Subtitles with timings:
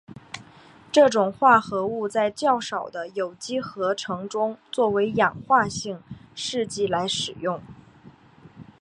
[0.91, 6.01] 这种化合物在较少的有机合成中作为氧化性
[6.33, 7.61] 试剂来使用。